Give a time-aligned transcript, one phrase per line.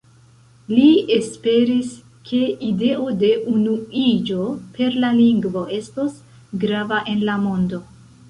[0.77, 1.89] Li esperis,
[2.29, 6.17] ke ideo de unuiĝo per la lingvo estos
[6.65, 7.83] grava en la mondo.